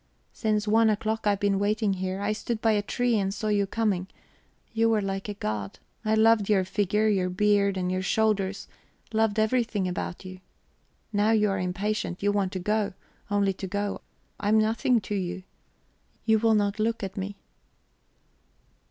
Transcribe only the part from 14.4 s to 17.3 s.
am nothing to you, you will not look at